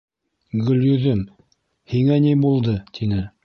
—Гөлйөҙөм, 0.69 1.21
һиңә 1.95 2.19
ни 2.27 2.35
булды?..— 2.47 2.79
тине. 2.99 3.25